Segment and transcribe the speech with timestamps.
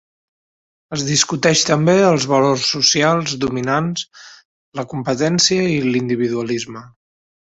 [0.95, 4.03] Es discuteix també els valors socials dominants,
[4.79, 6.83] la competència i l'individualisme.